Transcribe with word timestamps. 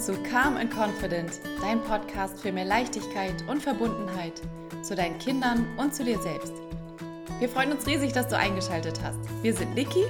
zu 0.00 0.14
Calm 0.22 0.56
and 0.56 0.74
Confident, 0.74 1.40
dein 1.60 1.78
Podcast 1.82 2.40
für 2.40 2.50
mehr 2.50 2.64
Leichtigkeit 2.64 3.34
und 3.48 3.62
Verbundenheit 3.62 4.40
zu 4.80 4.96
deinen 4.96 5.18
Kindern 5.18 5.66
und 5.76 5.94
zu 5.94 6.04
dir 6.04 6.18
selbst. 6.18 6.54
Wir 7.38 7.50
freuen 7.50 7.72
uns 7.72 7.86
riesig, 7.86 8.14
dass 8.14 8.28
du 8.28 8.36
eingeschaltet 8.36 8.98
hast. 9.04 9.18
Wir 9.42 9.52
sind 9.52 9.74
Niki 9.74 10.06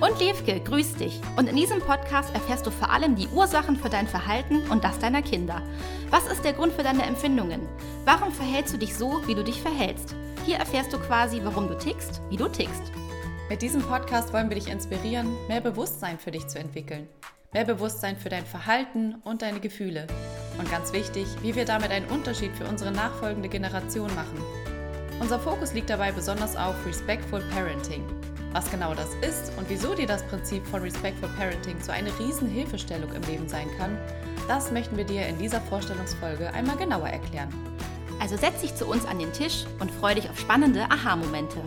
und 0.00 0.18
Levke, 0.18 0.58
grüß 0.58 0.96
dich. 0.96 1.20
Und 1.36 1.48
in 1.48 1.54
diesem 1.54 1.78
Podcast 1.78 2.34
erfährst 2.34 2.66
du 2.66 2.72
vor 2.72 2.90
allem 2.90 3.14
die 3.14 3.28
Ursachen 3.28 3.76
für 3.76 3.88
dein 3.88 4.08
Verhalten 4.08 4.60
und 4.70 4.82
das 4.82 4.98
deiner 4.98 5.22
Kinder. 5.22 5.62
Was 6.10 6.26
ist 6.26 6.44
der 6.44 6.54
Grund 6.54 6.72
für 6.72 6.82
deine 6.82 7.04
Empfindungen? 7.04 7.60
Warum 8.04 8.32
verhältst 8.32 8.74
du 8.74 8.78
dich 8.78 8.96
so, 8.96 9.22
wie 9.28 9.36
du 9.36 9.44
dich 9.44 9.62
verhältst? 9.62 10.16
Hier 10.46 10.56
erfährst 10.56 10.92
du 10.92 10.98
quasi, 10.98 11.40
warum 11.44 11.68
du 11.68 11.78
tickst, 11.78 12.20
wie 12.28 12.36
du 12.36 12.48
tickst. 12.48 12.90
Mit 13.48 13.62
diesem 13.62 13.82
Podcast 13.82 14.32
wollen 14.32 14.48
wir 14.48 14.56
dich 14.56 14.68
inspirieren, 14.68 15.28
mehr 15.46 15.60
Bewusstsein 15.60 16.18
für 16.18 16.32
dich 16.32 16.48
zu 16.48 16.58
entwickeln. 16.58 17.06
Mehr 17.54 17.64
Bewusstsein 17.64 18.18
für 18.18 18.28
dein 18.28 18.44
Verhalten 18.44 19.14
und 19.24 19.40
deine 19.40 19.58
Gefühle. 19.58 20.06
Und 20.58 20.70
ganz 20.70 20.92
wichtig, 20.92 21.26
wie 21.40 21.54
wir 21.54 21.64
damit 21.64 21.90
einen 21.90 22.04
Unterschied 22.10 22.54
für 22.54 22.66
unsere 22.66 22.92
nachfolgende 22.92 23.48
Generation 23.48 24.14
machen. 24.14 24.38
Unser 25.18 25.40
Fokus 25.40 25.72
liegt 25.72 25.88
dabei 25.88 26.12
besonders 26.12 26.56
auf 26.56 26.74
Respectful 26.84 27.40
Parenting. 27.50 28.04
Was 28.52 28.70
genau 28.70 28.94
das 28.94 29.14
ist 29.26 29.50
und 29.56 29.68
wieso 29.70 29.94
dir 29.94 30.06
das 30.06 30.22
Prinzip 30.24 30.66
von 30.66 30.82
Respectful 30.82 31.30
Parenting 31.38 31.80
so 31.80 31.90
eine 31.90 32.10
riesen 32.18 32.50
Hilfestellung 32.50 33.12
im 33.14 33.22
Leben 33.22 33.48
sein 33.48 33.68
kann, 33.78 33.96
das 34.46 34.70
möchten 34.70 34.98
wir 34.98 35.04
dir 35.04 35.26
in 35.26 35.38
dieser 35.38 35.62
Vorstellungsfolge 35.62 36.52
einmal 36.52 36.76
genauer 36.76 37.08
erklären. 37.08 37.48
Also 38.20 38.36
setz 38.36 38.60
dich 38.60 38.74
zu 38.74 38.86
uns 38.86 39.06
an 39.06 39.18
den 39.18 39.32
Tisch 39.32 39.64
und 39.80 39.90
freu 39.90 40.14
dich 40.14 40.28
auf 40.28 40.38
spannende 40.38 40.82
Aha-Momente. 40.90 41.62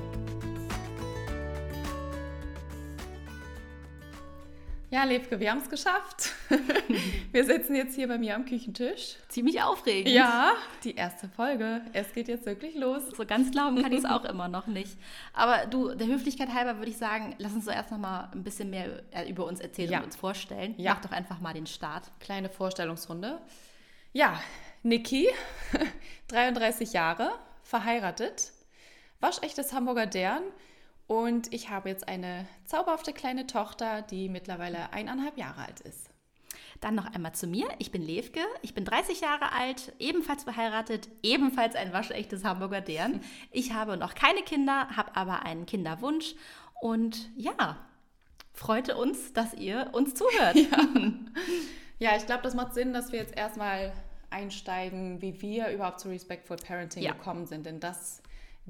Ja, 4.92 5.06
Lebke, 5.06 5.40
wir 5.40 5.52
haben 5.52 5.60
es 5.60 5.70
geschafft. 5.70 6.32
wir 7.32 7.46
sitzen 7.46 7.76
jetzt 7.76 7.96
hier 7.96 8.10
bei 8.10 8.18
mir 8.18 8.36
am 8.36 8.44
Küchentisch. 8.44 9.16
Ziemlich 9.30 9.62
aufregend. 9.62 10.14
Ja, 10.14 10.52
die 10.84 10.96
erste 10.96 11.30
Folge. 11.30 11.80
Es 11.94 12.12
geht 12.12 12.28
jetzt 12.28 12.46
wirklich 12.46 12.76
los. 12.76 13.04
So 13.16 13.26
ganz 13.26 13.52
glauben 13.52 13.82
kann 13.82 13.94
ich 13.94 14.00
es 14.00 14.06
auch 14.10 14.26
immer 14.26 14.50
noch 14.50 14.68
nicht. 14.68 14.98
Aber 15.32 15.66
du, 15.66 15.96
der 15.96 16.08
Höflichkeit 16.08 16.54
halber 16.54 16.78
würde 16.80 16.92
ich 16.92 16.98
sagen, 16.98 17.34
lass 17.38 17.54
uns 17.54 17.64
doch 17.64 17.74
erst 17.74 17.92
noch 17.92 18.00
mal 18.00 18.30
ein 18.34 18.44
bisschen 18.44 18.70
mehr 18.70 19.02
äh, 19.12 19.30
über 19.30 19.46
uns 19.46 19.62
erzählen 19.62 19.92
ja. 19.92 20.00
und 20.00 20.08
uns 20.08 20.18
vorstellen. 20.18 20.76
Ja. 20.78 20.96
Mach 20.96 21.02
doch 21.02 21.14
einfach 21.14 21.40
mal 21.40 21.54
den 21.54 21.68
Start. 21.68 22.12
Kleine 22.20 22.50
Vorstellungsrunde. 22.50 23.40
Ja, 24.12 24.42
Niki, 24.84 25.30
33 26.28 26.92
Jahre, 26.92 27.32
verheiratet, 27.64 28.52
waschechtes 29.22 29.72
Hamburger 29.72 30.06
Dern 30.06 30.44
und 31.12 31.54
ich 31.54 31.70
habe 31.70 31.90
jetzt 31.90 32.08
eine 32.08 32.48
zauberhafte 32.64 33.12
kleine 33.12 33.46
Tochter, 33.46 34.02
die 34.02 34.30
mittlerweile 34.30 34.94
eineinhalb 34.94 35.38
Jahre 35.38 35.66
alt 35.66 35.82
ist. 35.82 36.10
Dann 36.80 36.96
noch 36.96 37.14
einmal 37.14 37.34
zu 37.34 37.48
mir. 37.48 37.68
Ich 37.80 37.92
bin 37.92 38.02
Levke, 38.02 38.40
ich 38.62 38.74
bin 38.74 38.86
30 38.86 39.20
Jahre 39.20 39.52
alt, 39.52 39.92
ebenfalls 40.00 40.46
verheiratet, 40.46 41.10
ebenfalls 41.22 41.76
ein 41.76 41.92
waschechtes 41.92 42.46
Hamburger 42.46 42.80
Dern. 42.80 43.20
Ich 43.52 43.74
habe 43.74 43.98
noch 43.98 44.16
keine 44.16 44.42
Kinder, 44.44 44.88
habe 44.96 45.14
aber 45.18 45.44
einen 45.44 45.66
Kinderwunsch 45.66 46.34
und 46.80 47.30
ja, 47.36 47.76
freute 48.54 48.96
uns, 48.96 49.34
dass 49.34 49.54
ihr 49.54 49.90
uns 49.92 50.16
zuhört. 50.16 50.56
Ja, 50.56 50.78
ja 52.12 52.16
ich 52.16 52.26
glaube, 52.26 52.44
das 52.44 52.56
macht 52.56 52.74
Sinn, 52.74 52.94
dass 52.94 53.12
wir 53.12 53.20
jetzt 53.20 53.36
erstmal 53.36 53.92
einsteigen, 54.30 55.22
wie 55.22 55.42
wir 55.42 55.72
überhaupt 55.72 56.00
zu 56.00 56.08
Respectful 56.08 56.56
Parenting 56.56 57.04
ja. 57.04 57.12
gekommen 57.12 57.48
sind, 57.48 57.66
denn 57.66 57.82
das 57.82 58.22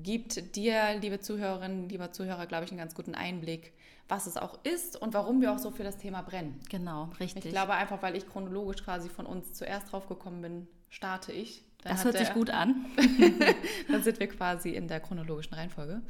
gibt 0.04 0.56
dir, 0.56 0.98
liebe 1.00 1.20
Zuhörerinnen, 1.20 1.90
lieber 1.90 2.12
Zuhörer, 2.12 2.46
glaube 2.46 2.66
ich, 2.66 2.72
einen 2.72 2.80
ganz 2.80 2.96
guten 2.96 3.16
Einblick, 3.16 3.74
was 4.08 4.28
es 4.28 4.38
auch 4.38 4.60
ist 4.64 5.02
und 5.02 5.14
warum 5.14 5.42
wir 5.42 5.54
auch 5.54 5.60
so 5.60 5.72
für 5.72 5.84
das 5.84 5.98
Thema 5.98 6.22
brennen. 6.22 6.60
Genau, 6.70 7.10
richtig. 7.20 7.46
Ich 7.46 7.52
glaube 7.52 7.74
einfach, 7.74 8.02
weil 8.02 8.16
ich 8.16 8.28
chronologisch 8.28 8.84
quasi 8.84 9.10
von 9.10 9.26
uns 9.26 9.54
zuerst 9.54 9.92
drauf 9.92 10.08
gekommen 10.08 10.42
bin, 10.42 10.68
starte 10.90 11.32
ich. 11.32 11.64
Dann 11.84 11.94
das 11.94 12.04
hört 12.04 12.16
der, 12.16 12.26
sich 12.26 12.34
gut 12.34 12.50
an. 12.50 12.86
dann 13.90 14.04
sind 14.04 14.20
wir 14.20 14.28
quasi 14.28 14.70
in 14.72 14.88
der 14.88 15.00
chronologischen 15.00 15.54
Reihenfolge. 15.54 16.02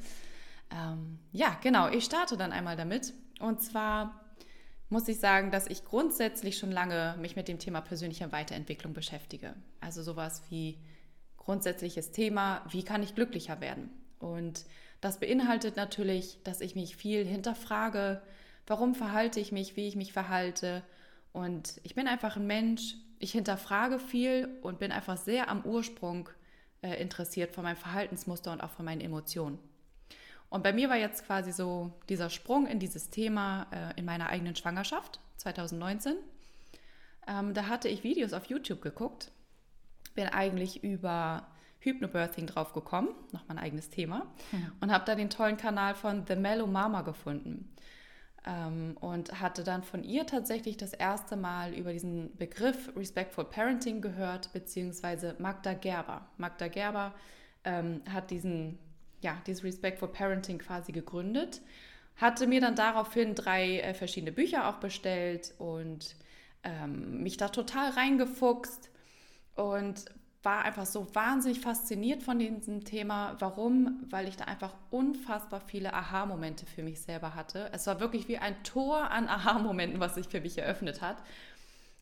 Ähm, 0.71 1.19
ja, 1.31 1.57
genau, 1.61 1.89
ich 1.89 2.03
starte 2.03 2.37
dann 2.37 2.51
einmal 2.51 2.75
damit. 2.75 3.13
Und 3.39 3.61
zwar 3.61 4.21
muss 4.89 5.07
ich 5.07 5.19
sagen, 5.19 5.51
dass 5.51 5.67
ich 5.67 5.85
grundsätzlich 5.85 6.57
schon 6.57 6.71
lange 6.71 7.15
mich 7.19 7.35
mit 7.35 7.47
dem 7.47 7.59
Thema 7.59 7.81
persönlicher 7.81 8.31
Weiterentwicklung 8.31 8.93
beschäftige. 8.93 9.55
Also 9.79 10.03
sowas 10.03 10.43
wie 10.49 10.77
grundsätzliches 11.41 12.11
Thema, 12.11 12.63
wie 12.69 12.83
kann 12.83 13.03
ich 13.03 13.15
glücklicher 13.15 13.59
werden? 13.61 13.89
Und 14.19 14.65
das 15.01 15.19
beinhaltet 15.19 15.75
natürlich, 15.75 16.37
dass 16.43 16.61
ich 16.61 16.75
mich 16.75 16.95
viel 16.95 17.25
hinterfrage, 17.25 18.21
warum 18.67 18.93
verhalte 18.93 19.39
ich 19.39 19.51
mich, 19.51 19.75
wie 19.75 19.87
ich 19.87 19.95
mich 19.95 20.13
verhalte. 20.13 20.83
Und 21.33 21.81
ich 21.83 21.95
bin 21.95 22.07
einfach 22.07 22.35
ein 22.37 22.45
Mensch, 22.45 22.95
ich 23.17 23.31
hinterfrage 23.31 23.99
viel 23.99 24.49
und 24.61 24.79
bin 24.79 24.91
einfach 24.91 25.17
sehr 25.17 25.49
am 25.49 25.63
Ursprung 25.65 26.29
äh, 26.83 27.01
interessiert 27.01 27.51
von 27.51 27.63
meinem 27.63 27.77
Verhaltensmuster 27.77 28.51
und 28.51 28.61
auch 28.61 28.69
von 28.69 28.85
meinen 28.85 29.01
Emotionen. 29.01 29.57
Und 30.49 30.63
bei 30.63 30.73
mir 30.73 30.89
war 30.89 30.97
jetzt 30.97 31.25
quasi 31.25 31.51
so 31.51 31.91
dieser 32.09 32.29
Sprung 32.29 32.67
in 32.67 32.79
dieses 32.79 33.09
Thema 33.09 33.67
äh, 33.71 33.99
in 33.99 34.05
meiner 34.05 34.29
eigenen 34.29 34.55
Schwangerschaft 34.55 35.19
2019. 35.37 36.17
Ähm, 37.27 37.53
da 37.53 37.67
hatte 37.67 37.87
ich 37.87 38.03
Videos 38.03 38.33
auf 38.33 38.45
YouTube 38.45 38.81
geguckt 38.81 39.31
bin 40.13 40.27
eigentlich 40.27 40.83
über 40.83 41.47
Hypnobirthing 41.79 42.47
drauf 42.47 42.73
gekommen, 42.73 43.09
noch 43.31 43.47
mein 43.47 43.57
eigenes 43.57 43.89
Thema, 43.89 44.27
ja. 44.51 44.59
und 44.79 44.91
habe 44.91 45.03
da 45.05 45.15
den 45.15 45.29
tollen 45.29 45.57
Kanal 45.57 45.95
von 45.95 46.25
The 46.27 46.35
Mellow 46.35 46.67
Mama 46.67 47.01
gefunden. 47.01 47.73
Ähm, 48.43 48.97
und 48.99 49.39
hatte 49.39 49.63
dann 49.63 49.83
von 49.83 50.03
ihr 50.03 50.25
tatsächlich 50.25 50.75
das 50.75 50.93
erste 50.93 51.35
Mal 51.35 51.75
über 51.75 51.93
diesen 51.93 52.35
Begriff 52.37 52.91
Respectful 52.95 53.45
Parenting 53.45 54.01
gehört, 54.01 54.51
beziehungsweise 54.51 55.35
Magda 55.37 55.73
Gerber. 55.73 56.27
Magda 56.37 56.67
Gerber 56.67 57.13
ähm, 57.63 58.01
hat 58.11 58.31
diesen, 58.31 58.79
ja, 59.21 59.37
dieses 59.45 59.63
Respectful 59.63 60.07
Parenting 60.07 60.57
quasi 60.57 60.91
gegründet, 60.91 61.61
hatte 62.15 62.47
mir 62.47 62.61
dann 62.61 62.75
daraufhin 62.75 63.35
drei 63.35 63.79
äh, 63.79 63.93
verschiedene 63.93 64.31
Bücher 64.31 64.67
auch 64.67 64.77
bestellt 64.77 65.53
und 65.59 66.15
ähm, 66.63 67.21
mich 67.21 67.37
da 67.37 67.49
total 67.49 67.91
reingefuchst 67.91 68.90
und 69.61 70.05
war 70.43 70.63
einfach 70.63 70.87
so 70.87 71.13
wahnsinnig 71.13 71.59
fasziniert 71.59 72.23
von 72.23 72.39
diesem 72.39 72.83
Thema. 72.83 73.35
Warum? 73.39 74.01
Weil 74.09 74.27
ich 74.27 74.37
da 74.37 74.45
einfach 74.45 74.73
unfassbar 74.89 75.61
viele 75.61 75.93
Aha-Momente 75.93 76.65
für 76.65 76.81
mich 76.81 77.01
selber 77.01 77.35
hatte. 77.35 77.69
Es 77.73 77.85
war 77.85 77.99
wirklich 77.99 78.27
wie 78.27 78.39
ein 78.39 78.63
Tor 78.63 79.11
an 79.11 79.27
Aha-Momenten, 79.27 79.99
was 79.99 80.15
sich 80.15 80.27
für 80.27 80.41
mich 80.41 80.57
eröffnet 80.57 81.01
hat. 81.01 81.17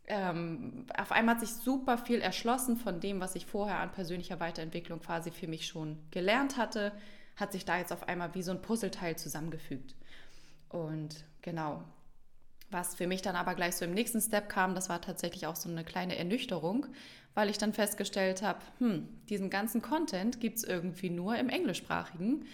Ähm, 0.08 0.86
auf 0.98 1.12
einmal 1.12 1.36
hat 1.36 1.42
sich 1.42 1.54
super 1.54 1.98
viel 1.98 2.22
erschlossen 2.22 2.78
von 2.78 3.02
dem, 3.02 3.20
was 3.20 3.36
ich 3.36 3.46
vorher 3.46 3.80
an 3.80 3.92
persönlicher 3.92 4.40
Weiterentwicklung 4.40 5.02
quasi 5.02 5.32
für 5.32 5.48
mich 5.48 5.68
schon 5.68 6.00
gelernt 6.10 6.58
hatte, 6.58 6.94
hat 7.36 7.52
sich 7.52 7.66
da 7.66 7.78
jetzt 7.78 7.92
auf 7.92 8.08
einmal 8.08 8.34
wie 8.36 8.42
so 8.42 8.52
ein 8.52 8.62
Puzzleteil 8.62 9.18
zusammengefügt. 9.18 9.96
Und 10.70 11.26
genau, 11.42 11.84
was 12.72 12.96
für 12.96 13.08
mich 13.08 13.22
dann 13.22 13.36
aber 13.36 13.56
gleich 13.56 13.76
so 13.76 13.86
im 13.86 13.94
nächsten 13.94 14.22
Step 14.22 14.50
kam, 14.50 14.76
das 14.76 14.90
war 14.90 15.02
tatsächlich 15.02 15.48
auch 15.48 15.56
so 15.56 15.70
eine 15.70 15.84
kleine 15.84 16.18
Ernüchterung, 16.18 16.86
weil 17.34 17.50
ich 17.50 17.58
dann 17.58 17.74
festgestellt 17.74 18.42
habe, 18.42 18.60
hm, 18.80 19.08
diesen 19.30 19.50
ganzen 19.50 19.82
Content 19.82 20.40
gibt 20.40 20.58
es 20.58 20.64
irgendwie 20.64 21.10
nur 21.10 21.38
im 21.38 21.50
englischsprachigen. 21.50 22.46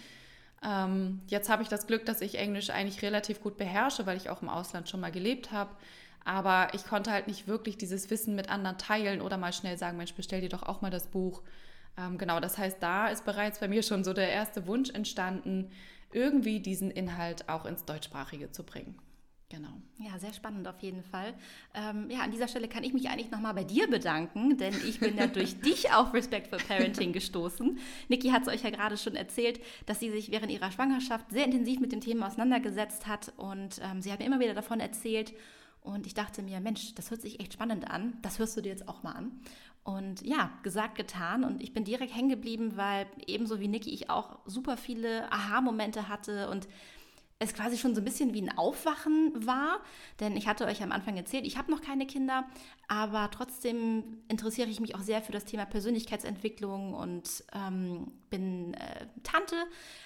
Ähm, 0.64 1.20
jetzt 1.26 1.48
habe 1.48 1.62
ich 1.62 1.68
das 1.68 1.86
Glück, 1.86 2.06
dass 2.06 2.20
ich 2.20 2.38
Englisch 2.38 2.70
eigentlich 2.70 3.02
relativ 3.02 3.40
gut 3.42 3.56
beherrsche, 3.56 4.06
weil 4.06 4.16
ich 4.16 4.30
auch 4.30 4.42
im 4.42 4.48
Ausland 4.48 4.88
schon 4.88 5.00
mal 5.00 5.12
gelebt 5.12 5.52
habe. 5.52 5.70
Aber 6.24 6.74
ich 6.74 6.84
konnte 6.84 7.12
halt 7.12 7.28
nicht 7.28 7.46
wirklich 7.46 7.78
dieses 7.78 8.10
Wissen 8.10 8.34
mit 8.34 8.48
anderen 8.50 8.78
teilen 8.78 9.20
oder 9.20 9.36
mal 9.36 9.52
schnell 9.52 9.78
sagen, 9.78 9.96
Mensch, 9.96 10.14
bestell 10.14 10.40
dir 10.40 10.48
doch 10.48 10.64
auch 10.64 10.80
mal 10.80 10.90
das 10.90 11.06
Buch. 11.06 11.42
Ähm, 11.96 12.18
genau, 12.18 12.40
das 12.40 12.58
heißt, 12.58 12.78
da 12.80 13.08
ist 13.08 13.24
bereits 13.24 13.60
bei 13.60 13.68
mir 13.68 13.82
schon 13.82 14.02
so 14.02 14.12
der 14.12 14.30
erste 14.30 14.66
Wunsch 14.66 14.90
entstanden, 14.90 15.70
irgendwie 16.12 16.60
diesen 16.60 16.90
Inhalt 16.90 17.48
auch 17.48 17.64
ins 17.64 17.84
Deutschsprachige 17.84 18.50
zu 18.50 18.64
bringen. 18.64 18.98
Ja, 20.16 20.20
sehr 20.20 20.32
spannend 20.32 20.66
auf 20.66 20.80
jeden 20.80 21.02
Fall. 21.02 21.34
Ähm, 21.74 22.08
ja, 22.10 22.20
an 22.20 22.30
dieser 22.30 22.48
Stelle 22.48 22.68
kann 22.68 22.82
ich 22.84 22.94
mich 22.94 23.10
eigentlich 23.10 23.30
nochmal 23.30 23.52
bei 23.52 23.64
dir 23.64 23.86
bedanken, 23.86 24.56
denn 24.56 24.74
ich 24.86 24.98
bin 24.98 25.16
ja 25.18 25.26
durch 25.26 25.60
dich 25.60 25.92
auf 25.92 26.14
Respectful 26.14 26.58
Parenting 26.58 27.12
gestoßen. 27.12 27.78
Niki 28.08 28.30
hat 28.30 28.42
es 28.42 28.48
euch 28.48 28.62
ja 28.62 28.70
gerade 28.70 28.96
schon 28.96 29.14
erzählt, 29.14 29.60
dass 29.84 30.00
sie 30.00 30.10
sich 30.10 30.30
während 30.30 30.50
ihrer 30.50 30.72
Schwangerschaft 30.72 31.30
sehr 31.30 31.44
intensiv 31.44 31.80
mit 31.80 31.92
dem 31.92 32.00
Thema 32.00 32.28
auseinandergesetzt 32.28 33.06
hat 33.06 33.34
und 33.36 33.78
ähm, 33.82 34.00
sie 34.00 34.10
hat 34.10 34.20
mir 34.20 34.26
immer 34.26 34.40
wieder 34.40 34.54
davon 34.54 34.80
erzählt. 34.80 35.34
Und 35.82 36.06
ich 36.06 36.14
dachte 36.14 36.42
mir, 36.42 36.60
Mensch, 36.60 36.94
das 36.94 37.10
hört 37.10 37.20
sich 37.20 37.38
echt 37.38 37.52
spannend 37.52 37.90
an. 37.90 38.14
Das 38.22 38.38
hörst 38.38 38.56
du 38.56 38.62
dir 38.62 38.70
jetzt 38.70 38.88
auch 38.88 39.02
mal 39.02 39.12
an. 39.12 39.38
Und 39.84 40.22
ja, 40.22 40.50
gesagt, 40.62 40.96
getan. 40.96 41.44
Und 41.44 41.62
ich 41.62 41.74
bin 41.74 41.84
direkt 41.84 42.16
hängen 42.16 42.30
geblieben, 42.30 42.72
weil 42.76 43.06
ebenso 43.26 43.60
wie 43.60 43.68
Niki 43.68 43.90
ich 43.90 44.08
auch 44.08 44.38
super 44.46 44.78
viele 44.78 45.30
Aha-Momente 45.30 46.08
hatte 46.08 46.48
und 46.48 46.66
es 47.38 47.52
quasi 47.52 47.76
schon 47.76 47.94
so 47.94 48.00
ein 48.00 48.04
bisschen 48.04 48.32
wie 48.32 48.40
ein 48.40 48.56
Aufwachen 48.56 49.32
war, 49.46 49.80
denn 50.20 50.36
ich 50.36 50.48
hatte 50.48 50.64
euch 50.64 50.82
am 50.82 50.90
Anfang 50.90 51.16
erzählt, 51.16 51.46
ich 51.46 51.58
habe 51.58 51.70
noch 51.70 51.82
keine 51.82 52.06
Kinder, 52.06 52.48
aber 52.88 53.30
trotzdem 53.30 54.22
interessiere 54.28 54.70
ich 54.70 54.80
mich 54.80 54.94
auch 54.94 55.02
sehr 55.02 55.20
für 55.20 55.32
das 55.32 55.44
Thema 55.44 55.66
Persönlichkeitsentwicklung 55.66 56.94
und 56.94 57.44
ähm, 57.52 58.12
bin 58.30 58.74
äh, 58.74 59.06
Tante, 59.22 59.56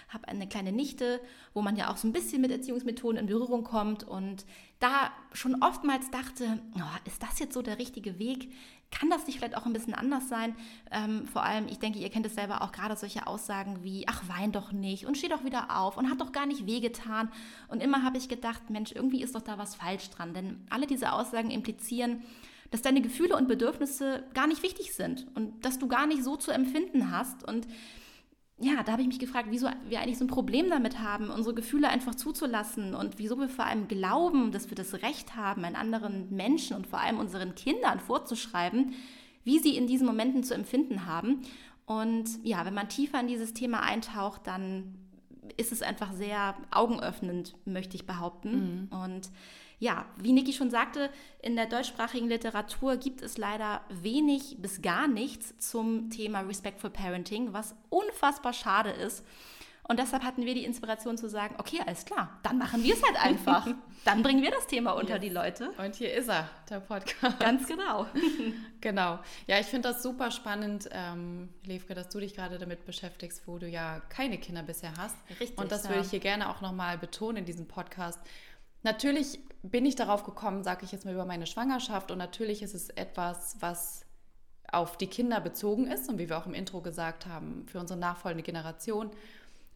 habe 0.09 0.27
eine 0.27 0.49
kleine 0.49 0.73
Nichte, 0.73 1.21
wo 1.55 1.63
man 1.63 1.77
ja 1.77 1.93
auch 1.93 1.97
so 1.97 2.09
ein 2.09 2.13
bisschen 2.13 2.41
mit 2.43 2.51
Erziehungsmethoden 2.51 3.19
in 3.19 3.27
Berührung 3.27 3.63
kommt. 3.65 4.03
Und 4.03 4.45
da 4.81 5.13
schon 5.33 5.63
oftmals 5.63 6.11
dachte, 6.11 6.59
oh, 6.75 6.99
ist 7.07 7.23
das 7.23 7.39
jetzt 7.39 7.55
so 7.55 7.63
der 7.63 7.79
richtige 7.79 8.19
Weg? 8.19 8.51
Kann 8.91 9.11
das 9.11 9.27
nicht 9.27 9.39
vielleicht 9.39 9.57
auch 9.57 9.67
ein 9.67 9.73
bisschen 9.73 9.95
anders 9.95 10.29
sein? 10.29 10.57
Ähm, 10.91 11.29
vor 11.29 11.45
allem, 11.45 11.69
ich 11.69 11.79
denke, 11.79 11.99
ihr 12.01 12.09
kennt 12.09 12.27
es 12.27 12.35
selber 12.35 12.63
auch 12.63 12.73
gerade 12.73 12.97
solche 12.97 13.27
Aussagen 13.27 13.85
wie, 13.85 14.09
ach, 14.09 14.23
wein 14.27 14.51
doch 14.51 14.73
nicht 14.73 15.07
und 15.07 15.17
steh 15.17 15.29
doch 15.29 15.45
wieder 15.45 15.79
auf 15.79 15.97
und 15.97 16.11
hat 16.11 16.21
doch 16.21 16.33
gar 16.33 16.47
nicht 16.47 16.67
wehgetan. 16.67 17.31
Und 17.69 17.83
immer 17.83 18.03
habe 18.03 18.19
ich 18.19 18.29
gedacht, 18.29 18.71
Mensch, 18.71 18.91
irgendwie 18.93 19.23
ist 19.23 19.35
doch 19.35 19.43
da 19.43 19.59
was 19.59 19.77
falsch 19.77 20.11
dran. 20.11 20.35
Denn 20.35 20.67
alle 20.71 20.87
diese 20.87 21.13
Aussagen 21.13 21.51
implizieren, 21.51 22.23
dass 22.71 22.83
deine 22.83 23.03
Gefühle 23.03 23.37
und 23.37 23.49
Bedürfnisse 23.49 24.25
gar 24.35 24.47
nicht 24.47 24.63
wichtig 24.63 24.95
sind 24.95 25.27
und 25.35 25.65
dass 25.65 25.79
du 25.79 25.89
gar 25.89 26.07
nicht 26.07 26.25
so 26.25 26.37
zu 26.37 26.51
empfinden 26.51 27.13
hast. 27.13 27.47
Und 27.47 27.69
ja, 28.61 28.83
da 28.83 28.93
habe 28.93 29.03
ich 29.03 29.09
mich 29.09 29.19
gefragt, 29.19 29.49
wieso 29.51 29.69
wir 29.89 30.01
eigentlich 30.01 30.19
so 30.19 30.25
ein 30.25 30.29
Problem 30.29 30.69
damit 30.69 30.99
haben, 30.99 31.31
unsere 31.31 31.55
Gefühle 31.55 31.89
einfach 31.89 32.15
zuzulassen 32.15 32.95
und 32.95 33.19
wieso 33.19 33.39
wir 33.39 33.49
vor 33.49 33.65
allem 33.65 33.89
glauben, 33.89 34.53
dass 34.53 34.69
wir 34.69 34.77
das 34.77 34.95
Recht 35.03 35.35
haben, 35.35 35.65
einen 35.65 35.77
anderen 35.77 36.35
Menschen 36.35 36.77
und 36.77 36.87
vor 36.87 37.01
allem 37.01 37.19
unseren 37.19 37.55
Kindern 37.55 38.01
vorzuschreiben, 38.01 38.93
wie 39.45 39.59
sie 39.59 39.77
in 39.77 39.87
diesen 39.87 40.07
Momenten 40.07 40.45
zu 40.45 40.55
empfinden 40.55 41.07
haben. 41.07 41.41
Und 41.87 42.39
ja, 42.45 42.67
wenn 42.67 42.75
man 42.75 42.91
tiefer 42.91 43.19
in 43.19 43.29
dieses 43.29 43.55
Thema 43.55 43.81
eintaucht, 43.81 44.47
dann 44.47 44.95
ist 45.57 45.73
es 45.73 45.83
einfach 45.83 46.13
sehr 46.13 46.55
augenöffnend, 46.71 47.55
möchte 47.65 47.97
ich 47.97 48.07
behaupten. 48.07 48.89
Mhm. 48.91 48.99
Und 49.03 49.31
ja, 49.79 50.05
wie 50.19 50.33
Niki 50.33 50.53
schon 50.53 50.71
sagte, 50.71 51.11
in 51.43 51.57
der 51.57 51.67
deutschsprachigen 51.67 52.29
Literatur 52.29 52.97
gibt 52.97 53.23
es 53.23 53.39
leider 53.39 53.81
wenig 53.89 54.59
bis 54.59 54.83
gar 54.83 55.09
nichts 55.09 55.57
zum 55.59 56.11
Thema 56.11 56.41
Respectful 56.41 56.91
Parenting, 56.91 57.53
was 57.53 57.75
unfassbar 57.89 58.53
schade 58.53 58.91
ist. 58.91 59.25
Und 59.91 59.99
deshalb 59.99 60.23
hatten 60.23 60.47
wir 60.47 60.55
die 60.55 60.65
Inspiration 60.65 61.19
zu 61.19 61.29
sagen, 61.29 61.57
okay, 61.59 61.81
alles 61.85 62.05
klar, 62.05 62.39
dann 62.45 62.59
machen 62.59 62.85
wir 62.85 62.95
es 62.95 63.03
halt 63.03 63.21
einfach. 63.21 63.67
dann 64.05 64.23
bringen 64.23 64.41
wir 64.41 64.53
das 64.53 64.69
Thema 64.69 64.93
unter 64.93 65.15
yes. 65.15 65.21
die 65.21 65.29
Leute. 65.31 65.71
Und 65.85 65.97
hier 65.97 66.15
ist 66.15 66.29
er, 66.29 66.49
der 66.69 66.79
Podcast. 66.79 67.41
Ganz 67.41 67.67
genau. 67.67 68.07
genau. 68.81 69.19
Ja, 69.49 69.59
ich 69.59 69.67
finde 69.67 69.89
das 69.89 70.05
super 70.05 70.31
spannend, 70.31 70.89
ähm, 70.93 71.49
Levke, 71.65 71.95
dass 71.95 72.09
du 72.09 72.21
dich 72.21 72.37
gerade 72.37 72.59
damit 72.59 72.87
beschäftigst, 72.87 73.49
wo 73.49 73.59
du 73.59 73.67
ja 73.67 74.01
keine 74.11 74.39
Kinder 74.39 74.63
bisher 74.63 74.93
hast. 74.97 75.17
Richtig. 75.41 75.59
Und 75.59 75.73
das 75.73 75.83
ja. 75.83 75.91
würde 75.91 76.03
ich 76.03 76.11
hier 76.11 76.21
gerne 76.21 76.51
auch 76.51 76.61
nochmal 76.61 76.97
betonen 76.97 77.39
in 77.39 77.45
diesem 77.45 77.67
Podcast, 77.67 78.21
Natürlich 78.83 79.39
bin 79.63 79.85
ich 79.85 79.95
darauf 79.95 80.25
gekommen, 80.25 80.65
sage 80.65 80.87
ich 80.87 80.93
jetzt 80.93 81.05
mal 81.05 81.13
über 81.13 81.27
meine 81.27 81.47
Schwangerschaft 81.47 82.11
und 82.11 82.17
natürlich 82.17 82.63
ist 82.63 82.75
es 82.75 82.89
etwas, 82.89 83.57
was 83.61 84.07
auf 84.73 84.97
die 84.97 85.07
Kinder 85.07 85.41
bezogen 85.41 85.87
ist 85.87 86.09
und 86.09 86.19
wie 86.19 86.29
wir 86.29 86.39
auch 86.39 86.47
im 86.47 86.55
Intro 86.55 86.81
gesagt 86.81 87.27
haben, 87.27 87.67
für 87.67 87.79
unsere 87.79 87.99
nachfolgende 87.99 88.43
Generation. 88.43 89.11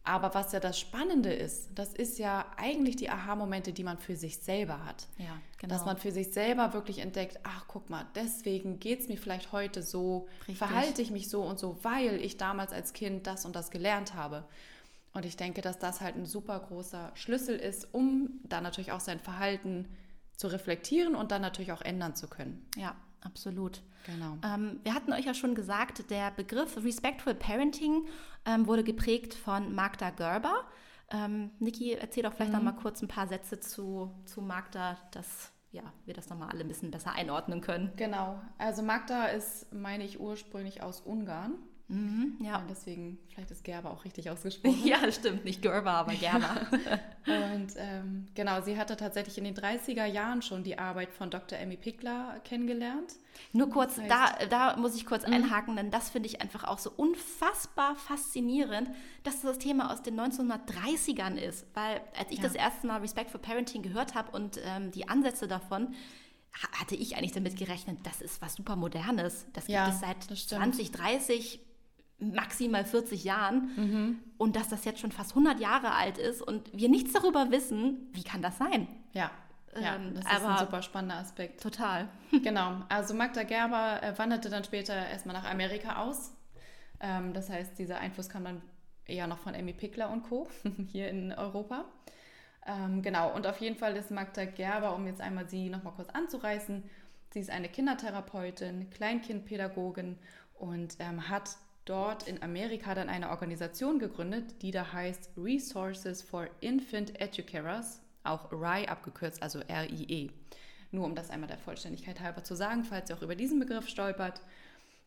Aber 0.07 0.35
was 0.35 0.51
ja 0.51 0.59
das 0.59 0.79
Spannende 0.79 1.33
ist, 1.33 1.69
das 1.73 1.91
ist 1.93 2.19
ja 2.19 2.45
eigentlich 2.57 2.95
die 2.95 3.09
Aha-Momente, 3.09 3.73
die 3.73 3.83
man 3.83 3.97
für 3.97 4.15
sich 4.15 4.37
selber 4.37 4.85
hat. 4.85 5.07
Ja, 5.17 5.41
genau. 5.57 5.73
Dass 5.73 5.83
man 5.83 5.97
für 5.97 6.11
sich 6.11 6.31
selber 6.31 6.73
wirklich 6.73 6.99
entdeckt, 6.99 7.39
ach 7.43 7.65
guck 7.67 7.89
mal, 7.89 8.05
deswegen 8.13 8.79
geht 8.79 9.01
es 9.01 9.07
mir 9.07 9.17
vielleicht 9.17 9.51
heute 9.51 9.81
so, 9.81 10.27
Richtig. 10.41 10.59
verhalte 10.59 11.01
ich 11.01 11.09
mich 11.09 11.29
so 11.29 11.41
und 11.41 11.57
so, 11.57 11.79
weil 11.81 12.23
ich 12.23 12.37
damals 12.37 12.71
als 12.71 12.93
Kind 12.93 13.25
das 13.25 13.45
und 13.45 13.55
das 13.55 13.71
gelernt 13.71 14.13
habe. 14.13 14.45
Und 15.13 15.25
ich 15.25 15.37
denke, 15.37 15.61
dass 15.61 15.79
das 15.79 16.01
halt 16.01 16.15
ein 16.15 16.25
super 16.25 16.59
großer 16.59 17.11
Schlüssel 17.15 17.55
ist, 17.55 17.91
um 17.91 18.29
dann 18.43 18.61
natürlich 18.61 18.91
auch 18.91 18.99
sein 18.99 19.19
Verhalten 19.19 19.87
zu 20.37 20.47
reflektieren 20.47 21.15
und 21.15 21.31
dann 21.31 21.41
natürlich 21.41 21.71
auch 21.71 21.81
ändern 21.81 22.15
zu 22.15 22.27
können. 22.27 22.63
Ja, 22.75 22.95
absolut. 23.21 23.81
Genau. 24.05 24.37
Ähm, 24.43 24.79
wir 24.83 24.93
hatten 24.93 25.13
euch 25.13 25.25
ja 25.25 25.33
schon 25.33 25.55
gesagt, 25.55 26.09
der 26.11 26.31
Begriff 26.31 26.77
Respectful 26.83 27.33
Parenting 27.33 28.05
ähm, 28.45 28.67
wurde 28.67 28.83
geprägt 28.83 29.33
von 29.33 29.73
Magda 29.73 30.11
Gerber. 30.11 30.63
Ähm, 31.11 31.51
Niki, 31.59 31.93
erzähl 31.93 32.23
doch 32.23 32.33
vielleicht 32.33 32.51
mhm. 32.51 32.57
noch 32.57 32.63
mal 32.63 32.79
kurz 32.79 33.01
ein 33.01 33.07
paar 33.07 33.27
Sätze 33.27 33.59
zu, 33.59 34.11
zu 34.25 34.41
Magda, 34.41 34.97
dass 35.11 35.51
ja, 35.71 35.83
wir 36.05 36.13
das 36.13 36.29
nochmal 36.29 36.49
alle 36.49 36.61
ein 36.61 36.67
bisschen 36.67 36.89
besser 36.89 37.11
einordnen 37.11 37.61
können. 37.61 37.91
Genau. 37.97 38.41
Also 38.57 38.81
Magda 38.81 39.25
ist, 39.25 39.73
meine 39.73 40.05
ich, 40.05 40.19
ursprünglich 40.19 40.81
aus 40.81 41.01
Ungarn. 41.01 41.55
Mhm, 41.87 42.37
ja. 42.43 42.59
Und 42.59 42.69
deswegen, 42.69 43.19
vielleicht 43.29 43.51
ist 43.51 43.63
Gerber 43.63 43.91
auch 43.91 44.05
richtig 44.05 44.29
ausgesprochen. 44.31 44.85
ja, 44.85 45.11
stimmt, 45.11 45.45
nicht 45.45 45.61
Gerber, 45.61 45.91
aber 45.91 46.13
Gerber. 46.13 46.67
und 47.27 47.73
ähm, 47.77 48.27
genau, 48.33 48.61
sie 48.61 48.77
hatte 48.77 48.97
tatsächlich 48.97 49.37
in 49.37 49.43
den 49.43 49.55
30er 49.55 50.05
Jahren 50.05 50.41
schon 50.41 50.63
die 50.63 50.79
Arbeit 50.79 51.13
von 51.13 51.29
Dr. 51.29 51.59
Emmy 51.59 51.77
Pickler 51.77 52.39
kennengelernt. 52.43 53.13
Nur 53.51 53.69
kurz, 53.69 53.95
das 53.95 54.05
heißt, 54.05 54.11
da, 54.11 54.45
da 54.73 54.77
muss 54.77 54.95
ich 54.95 55.05
kurz 55.05 55.27
mhm. 55.27 55.33
einhaken, 55.33 55.75
denn 55.75 55.91
das 55.91 56.09
finde 56.09 56.27
ich 56.27 56.41
einfach 56.41 56.63
auch 56.63 56.79
so 56.79 56.91
unfassbar 56.95 57.95
faszinierend, 57.95 58.89
dass 59.23 59.41
das 59.41 59.59
Thema 59.59 59.91
aus 59.91 60.01
den 60.01 60.19
1930ern 60.19 61.35
ist. 61.35 61.67
Weil 61.75 62.01
als 62.17 62.31
ich 62.31 62.37
ja. 62.37 62.43
das 62.43 62.55
erste 62.55 62.87
Mal 62.87 63.01
Respect 63.01 63.29
for 63.29 63.41
Parenting 63.41 63.83
gehört 63.83 64.15
habe 64.15 64.31
und 64.31 64.59
ähm, 64.63 64.91
die 64.91 65.07
Ansätze 65.07 65.47
davon, 65.47 65.93
hatte 66.79 66.95
ich 66.95 67.17
eigentlich 67.17 67.33
damit 67.33 67.57
gerechnet, 67.57 67.99
das 68.03 68.21
ist 68.21 68.41
was 68.41 68.55
super 68.55 68.75
Modernes. 68.75 69.45
Das 69.53 69.65
gibt 69.65 69.75
ja, 69.75 69.89
es 69.89 69.99
seit 69.99 70.23
20, 70.23 70.91
30, 70.91 71.59
maximal 72.19 72.85
40 72.85 73.23
Jahren 73.23 73.71
mhm. 73.75 74.19
und 74.37 74.55
dass 74.55 74.69
das 74.69 74.85
jetzt 74.85 74.99
schon 74.99 75.11
fast 75.11 75.31
100 75.31 75.59
Jahre 75.59 75.93
alt 75.93 76.17
ist 76.17 76.41
und 76.41 76.71
wir 76.73 76.89
nichts 76.89 77.13
darüber 77.13 77.51
wissen, 77.51 78.09
wie 78.13 78.23
kann 78.23 78.41
das 78.41 78.57
sein? 78.57 78.87
Ja. 79.13 79.31
Ja, 79.79 79.95
ähm, 79.95 80.13
das 80.13 80.23
ist 80.23 80.45
ein 80.45 80.57
super 80.57 80.81
spannender 80.81 81.17
Aspekt. 81.17 81.61
Total. 81.61 82.07
genau. 82.43 82.83
Also 82.87 83.13
Magda 83.13 83.43
Gerber 83.43 84.01
äh, 84.01 84.17
wanderte 84.17 84.49
dann 84.49 84.63
später 84.63 84.93
erstmal 84.93 85.35
nach 85.35 85.49
Amerika 85.49 85.97
aus. 85.97 86.31
Ähm, 87.01 87.33
das 87.33 87.49
heißt, 87.49 87.77
dieser 87.77 87.99
Einfluss 87.99 88.29
kam 88.29 88.45
dann 88.45 88.61
eher 89.05 89.27
noch 89.27 89.39
von 89.39 89.53
Amy 89.53 89.73
Pickler 89.73 90.09
und 90.09 90.23
Co. 90.23 90.47
hier 90.91 91.09
in 91.09 91.33
Europa. 91.33 91.85
Ähm, 92.65 93.01
genau. 93.01 93.33
Und 93.35 93.47
auf 93.47 93.59
jeden 93.59 93.75
Fall 93.75 93.95
ist 93.95 94.11
Magda 94.11 94.45
Gerber, 94.45 94.95
um 94.95 95.05
jetzt 95.07 95.21
einmal 95.21 95.49
sie 95.49 95.69
nochmal 95.69 95.93
kurz 95.93 96.09
anzureißen, 96.09 96.83
sie 97.31 97.39
ist 97.39 97.49
eine 97.49 97.67
Kindertherapeutin, 97.67 98.89
Kleinkindpädagogin 98.91 100.17
und 100.57 100.95
ähm, 100.99 101.29
hat 101.29 101.57
dort 101.85 102.27
in 102.27 102.41
Amerika 102.41 102.95
dann 102.95 103.09
eine 103.09 103.29
Organisation 103.29 103.99
gegründet, 103.99 104.61
die 104.61 104.71
da 104.71 104.91
heißt 104.91 105.31
Resources 105.37 106.21
for 106.21 106.47
Infant 106.59 107.19
Educators, 107.21 108.01
auch 108.23 108.51
RIE 108.51 108.87
abgekürzt, 108.87 109.41
also 109.41 109.59
R-I-E. 109.59 110.31
Nur 110.91 111.05
um 111.05 111.15
das 111.15 111.29
einmal 111.29 111.47
der 111.47 111.57
Vollständigkeit 111.57 112.19
halber 112.19 112.43
zu 112.43 112.55
sagen, 112.55 112.83
falls 112.83 113.09
ihr 113.09 113.15
auch 113.17 113.21
über 113.21 113.35
diesen 113.35 113.59
Begriff 113.59 113.87
stolpert. 113.87 114.41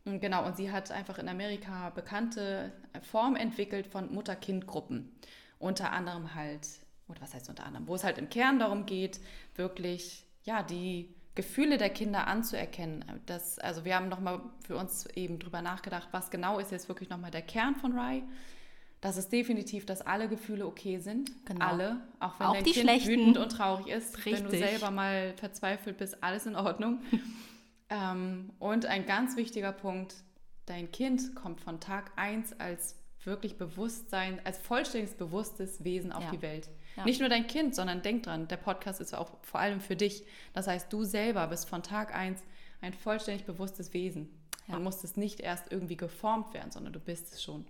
Und 0.04 0.20
genau, 0.20 0.46
und 0.46 0.56
sie 0.56 0.70
hat 0.70 0.90
einfach 0.90 1.18
in 1.18 1.28
Amerika 1.28 1.90
bekannte 1.90 2.72
Formen 3.02 3.36
entwickelt 3.36 3.86
von 3.86 4.12
Mutter-Kind-Gruppen. 4.14 5.10
Unter 5.58 5.92
anderem 5.92 6.34
halt, 6.34 6.68
oder 7.08 7.20
was 7.20 7.34
heißt 7.34 7.48
unter 7.48 7.64
anderem, 7.64 7.88
wo 7.88 7.96
es 7.96 8.04
halt 8.04 8.18
im 8.18 8.28
Kern 8.28 8.58
darum 8.58 8.86
geht, 8.86 9.20
wirklich, 9.56 10.24
ja, 10.44 10.62
die 10.62 11.14
Gefühle 11.38 11.78
der 11.78 11.90
Kinder 11.90 12.26
anzuerkennen. 12.26 13.04
Das, 13.26 13.60
also 13.60 13.84
wir 13.84 13.94
haben 13.94 14.08
nochmal 14.08 14.40
für 14.66 14.76
uns 14.76 15.06
eben 15.14 15.38
drüber 15.38 15.62
nachgedacht, 15.62 16.08
was 16.10 16.32
genau 16.32 16.58
ist 16.58 16.72
jetzt 16.72 16.88
wirklich 16.88 17.10
nochmal 17.10 17.30
der 17.30 17.42
Kern 17.42 17.76
von 17.76 17.96
Rai. 17.96 18.24
Das 19.00 19.16
ist 19.16 19.30
definitiv, 19.30 19.86
dass 19.86 20.02
alle 20.02 20.28
Gefühle 20.28 20.66
okay 20.66 20.98
sind. 20.98 21.30
Genau. 21.46 21.64
Alle. 21.64 22.00
Auch 22.18 22.40
wenn 22.40 22.46
auch 22.48 22.54
dein 22.54 22.64
Kind 22.64 22.74
schlechten. 22.74 23.08
wütend 23.08 23.38
und 23.38 23.52
traurig 23.52 23.86
ist. 23.86 24.16
Richtig. 24.26 24.34
Wenn 24.34 24.50
du 24.50 24.58
selber 24.58 24.90
mal 24.90 25.32
verzweifelt 25.36 25.96
bist, 25.96 26.24
alles 26.24 26.44
in 26.46 26.56
Ordnung. 26.56 27.02
ähm, 27.88 28.50
und 28.58 28.86
ein 28.86 29.06
ganz 29.06 29.36
wichtiger 29.36 29.70
Punkt, 29.70 30.16
dein 30.66 30.90
Kind 30.90 31.36
kommt 31.36 31.60
von 31.60 31.78
Tag 31.78 32.10
1 32.16 32.58
als 32.58 32.96
wirklich 33.22 33.58
Bewusstsein, 33.58 34.40
als 34.42 34.58
vollständiges 34.58 35.14
bewusstes 35.16 35.84
Wesen 35.84 36.10
auf 36.10 36.24
ja. 36.24 36.30
die 36.32 36.42
Welt. 36.42 36.68
Ja. 36.98 37.04
Nicht 37.04 37.20
nur 37.20 37.28
dein 37.28 37.46
Kind, 37.46 37.74
sondern 37.74 38.02
denk 38.02 38.24
dran, 38.24 38.48
der 38.48 38.56
Podcast 38.56 39.00
ist 39.00 39.14
auch 39.14 39.30
vor 39.42 39.60
allem 39.60 39.80
für 39.80 39.94
dich. 39.94 40.24
Das 40.52 40.66
heißt, 40.66 40.92
du 40.92 41.04
selber 41.04 41.46
bist 41.46 41.68
von 41.68 41.82
Tag 41.82 42.14
1 42.14 42.42
ein 42.80 42.92
vollständig 42.92 43.46
bewusstes 43.46 43.94
Wesen 43.94 44.28
ja. 44.66 44.76
und 44.76 44.82
musstest 44.82 45.16
nicht 45.16 45.40
erst 45.40 45.70
irgendwie 45.70 45.96
geformt 45.96 46.54
werden, 46.54 46.70
sondern 46.72 46.92
du 46.92 47.00
bist 47.00 47.32
es 47.32 47.42
schon. 47.42 47.66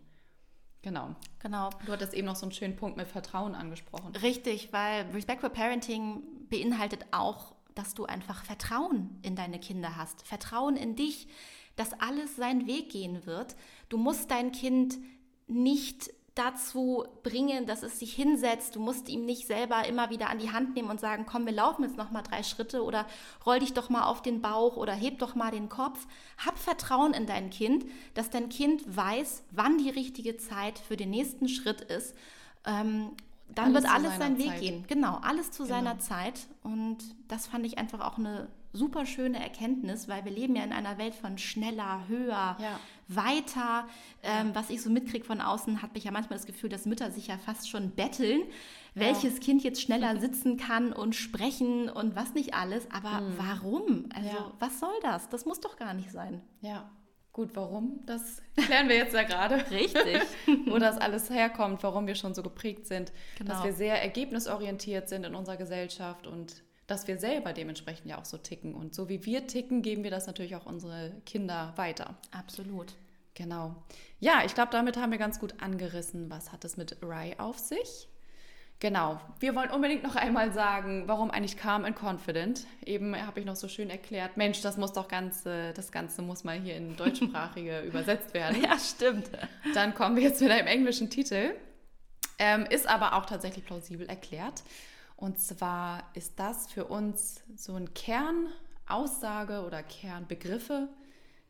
Genau. 0.81 1.15
Genau. 1.41 1.71
Du 1.85 1.93
hattest 1.93 2.15
eben 2.15 2.27
noch 2.27 2.37
so 2.37 2.47
einen 2.47 2.53
schönen 2.53 2.77
Punkt 2.77 2.97
mit 2.97 3.07
Vertrauen 3.07 3.55
angesprochen. 3.55 4.15
Richtig, 4.17 4.73
weil 4.73 5.07
Respect 5.13 5.41
for 5.41 5.51
Parenting 5.51 6.23
beinhaltet 6.49 7.05
auch, 7.11 7.55
dass 7.75 7.95
du 7.95 8.07
einfach 8.07 8.45
Vertrauen 8.45 9.19
in 9.23 9.37
deine 9.37 9.59
Kinder 9.59 9.97
hast. 9.97 10.27
Vertrauen 10.27 10.77
in 10.77 10.97
dich, 10.97 11.29
dass 11.77 11.93
alles 12.01 12.37
seinen 12.37 12.67
Weg 12.67 12.91
gehen 12.91 13.27
wird. 13.27 13.57
Du 13.89 13.99
musst 13.99 14.31
dein 14.31 14.53
Kind 14.53 14.99
nicht 15.47 16.11
dazu 16.39 17.05
bringen, 17.23 17.67
dass 17.67 17.83
es 17.83 17.99
sich 17.99 18.15
hinsetzt. 18.15 18.77
Du 18.77 18.81
musst 18.81 19.09
ihm 19.09 19.25
nicht 19.25 19.47
selber 19.47 19.87
immer 19.87 20.11
wieder 20.11 20.31
an 20.31 20.39
die 20.39 20.53
Hand 20.53 20.75
nehmen 20.75 20.91
und 20.91 21.01
sagen, 21.01 21.27
komm, 21.27 21.47
wir 21.47 21.53
laufen 21.53 21.83
jetzt 21.83 21.97
noch 21.97 22.11
mal 22.11 22.23
drei 22.23 22.43
Schritte 22.43 22.85
oder 22.85 23.07
roll 23.45 23.59
dich 23.59 23.73
doch 23.75 23.89
mal 23.91 24.05
auf 24.05 24.23
den 24.23 24.41
Bauch 24.41 24.77
oder 24.77 24.93
heb 24.93 25.19
doch 25.19 25.35
mal 25.35 25.51
den 25.51 25.69
Kopf. 25.69 26.07
Hab 26.45 26.59
Vertrauen 26.59 27.13
in 27.13 27.27
dein 27.27 27.51
Kind, 27.51 27.87
dass 28.15 28.31
dein 28.31 28.49
Kind 28.49 28.97
weiß, 28.97 29.43
wann 29.51 29.79
die 29.79 29.91
richtige 29.91 30.37
Zeit 30.37 30.79
für 30.79 30.97
den 30.97 31.11
nächsten 31.11 31.49
Schritt 31.49 31.81
ist. 31.81 32.15
Dann 33.55 33.75
alles 33.75 33.83
wird 33.83 33.95
alles 33.95 34.19
seinen 34.19 34.39
Weg 34.39 34.49
Zeit. 34.49 34.61
gehen. 34.61 34.85
Genau, 34.89 35.19
alles 35.23 35.51
zu 35.51 35.65
genau. 35.65 35.77
seiner 35.77 35.99
Zeit. 35.99 36.47
Und 36.63 36.99
das 37.29 37.47
fand 37.47 37.67
ich 37.67 37.79
einfach 37.79 38.01
auch 38.01 38.19
eine 38.19 38.49
super 38.73 39.07
schöne 39.07 39.43
Erkenntnis, 39.43 40.09
weil 40.09 40.25
wir 40.25 40.33
leben 40.33 40.55
ja 40.55 40.63
in 40.63 40.73
einer 40.73 40.99
Welt 40.99 41.15
von 41.15 41.39
schneller, 41.39 42.03
höher, 42.09 42.57
ja. 42.61 42.81
weiter. 43.09 43.89
Ähm, 44.23 44.51
was 44.55 44.71
ich 44.71 44.83
so 44.83 44.91
mitkriege 44.91 45.25
von 45.25 45.41
außen, 45.41 45.83
hat 45.83 45.95
mich 45.95 46.05
ja 46.05 46.11
manchmal 46.11 46.39
das 46.39 46.47
Gefühl, 46.47 46.69
dass 46.69 46.87
Mütter 46.87 47.11
sich 47.11 47.29
ja 47.29 47.39
fast 47.39 47.69
schon 47.69 47.91
betteln, 47.91 48.41
ja. 48.41 49.03
welches 49.03 49.41
Kind 49.41 49.63
jetzt 49.63 49.81
schneller 49.81 50.21
sitzen 50.21 50.57
kann 50.57 50.93
und 50.93 51.15
sprechen 51.15 51.89
und 51.89 52.15
was 52.17 52.35
nicht 52.35 52.55
alles. 52.55 52.87
Aber 52.91 53.23
mhm. 53.23 53.35
warum? 53.39 54.09
Also 54.15 54.29
ja. 54.29 54.53
was 54.59 54.81
soll 54.81 54.95
das? 55.03 55.29
Das 55.29 55.47
muss 55.47 55.61
doch 55.61 55.77
gar 55.77 55.95
nicht 55.95 56.11
sein. 56.11 56.43
Ja. 56.61 56.91
Gut, 57.33 57.51
warum? 57.55 58.01
Das 58.07 58.43
klären 58.57 58.89
wir 58.89 58.97
jetzt 58.97 59.15
ja 59.15 59.23
gerade. 59.23 59.57
Richtig. 59.71 60.23
Wo 60.67 60.79
das 60.79 60.99
alles 60.99 61.31
herkommt, 61.31 61.83
warum 61.83 62.07
wir 62.07 62.15
schon 62.15 62.35
so 62.35 62.43
geprägt 62.43 62.87
sind, 62.87 63.13
genau. 63.37 63.53
dass 63.53 63.65
wir 63.65 63.73
sehr 63.73 64.03
ergebnisorientiert 64.03 65.09
sind 65.09 65.25
in 65.25 65.35
unserer 65.35 65.57
Gesellschaft 65.57 66.27
und 66.27 66.63
dass 66.87 67.07
wir 67.07 67.19
selber 67.19 67.53
dementsprechend 67.53 68.07
ja 68.07 68.19
auch 68.19 68.25
so 68.25 68.39
ticken. 68.39 68.75
Und 68.75 68.95
so 68.95 69.09
wie 69.09 69.25
wir 69.25 69.47
ticken, 69.47 69.83
geben 69.83 70.05
wir 70.05 70.11
das 70.11 70.27
natürlich 70.27 70.57
auch 70.57 70.67
unsere 70.67 71.13
Kinder 71.27 71.75
weiter. 71.77 72.17
Absolut. 72.33 72.95
Genau. 73.35 73.77
Ja, 74.19 74.43
ich 74.45 74.55
glaube, 74.55 74.73
damit 74.73 74.97
haben 74.97 75.13
wir 75.13 75.19
ganz 75.19 75.39
gut 75.39 75.63
angerissen, 75.63 76.29
was 76.31 76.51
hat 76.51 76.65
es 76.65 76.77
mit 76.77 77.01
Rye 77.03 77.39
auf 77.39 77.59
sich. 77.59 78.09
Genau. 78.81 79.21
Wir 79.41 79.57
wollen 79.57 79.71
unbedingt 79.71 80.05
noch 80.05 80.15
einmal 80.15 80.53
sagen, 80.53 81.05
warum 81.07 81.33
eigentlich 81.33 81.57
Calm 81.57 81.85
and 81.85 82.01
Confident. 82.01 82.65
Eben 82.85 83.17
habe 83.27 83.41
ich 83.41 83.47
noch 83.47 83.57
so 83.57 83.67
schön 83.67 83.91
erklärt, 83.91 84.37
Mensch, 84.37 84.61
das 84.61 84.77
muss 84.77 84.93
doch 84.93 85.09
ganze, 85.09 85.73
das 85.73 85.91
Ganze 85.91 86.23
muss 86.23 86.45
mal 86.45 86.59
hier 86.59 86.77
in 86.77 86.97
deutschsprachige 86.97 87.81
übersetzt 87.87 88.35
werden. 88.35 88.63
Ja, 88.63 88.79
stimmt. 88.79 89.31
Dann 89.75 89.95
kommen 89.95 90.15
wir 90.15 90.23
jetzt 90.23 90.41
mit 90.41 90.53
einem 90.53 90.69
englischen 90.69 91.11
Titel. 91.11 91.55
Ähm, 92.39 92.67
ist 92.67 92.89
aber 92.89 93.15
auch 93.15 93.27
tatsächlich 93.27 93.65
plausibel 93.65 94.07
erklärt. 94.09 94.63
Und 95.17 95.41
zwar 95.41 96.05
ist 96.15 96.39
das 96.39 96.71
für 96.71 96.85
uns 96.85 97.43
so 97.57 97.75
ein 97.75 97.93
Kernaussage 97.95 99.65
oder 99.67 99.83
Kernbegriffe, 99.83 100.89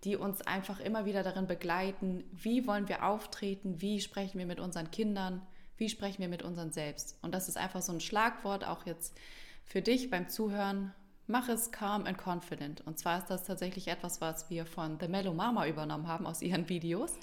die 0.04 0.16
uns 0.16 0.40
einfach 0.46 0.80
immer 0.80 1.04
wieder 1.04 1.22
darin 1.22 1.46
begleiten, 1.46 2.24
wie 2.32 2.66
wollen 2.66 2.88
wir 2.88 3.04
auftreten, 3.04 3.82
wie 3.82 4.00
sprechen 4.00 4.38
wir 4.38 4.46
mit 4.46 4.60
unseren 4.60 4.90
Kindern, 4.90 5.42
wie 5.78 5.88
sprechen 5.88 6.20
wir 6.20 6.28
mit 6.28 6.42
unseren 6.42 6.72
Selbst. 6.72 7.16
Und 7.22 7.34
das 7.34 7.48
ist 7.48 7.56
einfach 7.56 7.82
so 7.82 7.92
ein 7.92 8.00
Schlagwort 8.00 8.64
auch 8.64 8.84
jetzt 8.84 9.16
für 9.64 9.80
dich 9.80 10.10
beim 10.10 10.28
Zuhören. 10.28 10.92
Mach 11.26 11.48
es 11.48 11.70
calm 11.70 12.06
and 12.06 12.18
confident. 12.18 12.80
Und 12.82 12.98
zwar 12.98 13.18
ist 13.18 13.26
das 13.28 13.44
tatsächlich 13.44 13.88
etwas, 13.88 14.20
was 14.20 14.50
wir 14.50 14.66
von 14.66 14.98
The 15.00 15.08
Mellow 15.08 15.34
Mama 15.34 15.66
übernommen 15.66 16.08
haben 16.08 16.26
aus 16.26 16.42
ihren 16.42 16.68
Videos. 16.68 17.12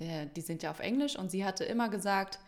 Die 0.00 0.40
sind 0.40 0.62
ja 0.62 0.70
auf 0.70 0.80
Englisch 0.80 1.16
und 1.16 1.30
sie 1.30 1.44
hatte 1.44 1.64
immer 1.64 1.88
gesagt, 1.88 2.40